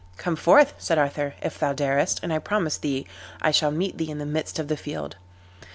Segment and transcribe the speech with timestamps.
[0.17, 3.05] "Come forth," said Arthur, "if thou darest, and I promise thee
[3.39, 5.15] I shall meet thee in the midst of the field."